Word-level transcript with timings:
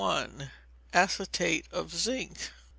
Acetate 0.95 1.67
of 1.71 1.93
Zinc. 1.93 2.49